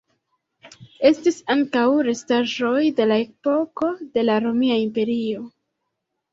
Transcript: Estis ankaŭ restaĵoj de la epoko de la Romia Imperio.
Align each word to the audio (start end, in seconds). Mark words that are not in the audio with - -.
Estis 1.09 1.37
ankaŭ 1.55 1.83
restaĵoj 2.07 2.73
de 3.01 3.09
la 3.13 3.21
epoko 3.27 3.93
de 4.19 4.27
la 4.27 4.41
Romia 4.49 4.81
Imperio. 4.89 5.49